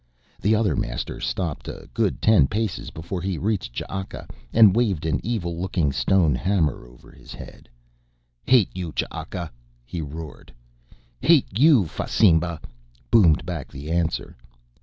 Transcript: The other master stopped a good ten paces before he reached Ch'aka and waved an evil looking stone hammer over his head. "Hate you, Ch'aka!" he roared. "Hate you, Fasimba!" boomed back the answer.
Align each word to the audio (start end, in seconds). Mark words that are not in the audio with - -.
The 0.41 0.55
other 0.55 0.75
master 0.75 1.19
stopped 1.19 1.67
a 1.67 1.87
good 1.93 2.23
ten 2.23 2.47
paces 2.47 2.89
before 2.89 3.21
he 3.21 3.37
reached 3.37 3.73
Ch'aka 3.75 4.27
and 4.51 4.75
waved 4.75 5.05
an 5.05 5.19
evil 5.21 5.61
looking 5.61 5.91
stone 5.91 6.33
hammer 6.33 6.87
over 6.87 7.11
his 7.11 7.35
head. 7.35 7.69
"Hate 8.47 8.75
you, 8.75 8.93
Ch'aka!" 8.93 9.51
he 9.85 10.01
roared. 10.01 10.51
"Hate 11.19 11.55
you, 11.59 11.85
Fasimba!" 11.85 12.59
boomed 13.11 13.45
back 13.45 13.71
the 13.71 13.91
answer. 13.91 14.35